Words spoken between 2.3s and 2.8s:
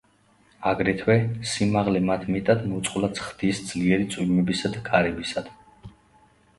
მეტად